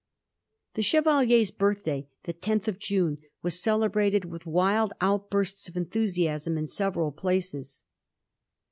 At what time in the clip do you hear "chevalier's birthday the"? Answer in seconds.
0.81-2.33